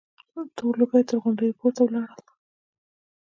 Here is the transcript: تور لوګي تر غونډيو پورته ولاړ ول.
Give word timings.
تور 0.55 0.73
لوګي 0.79 1.01
تر 1.09 1.15
غونډيو 1.23 1.57
پورته 1.59 1.81
ولاړ 1.83 2.07
ول. 2.13 2.23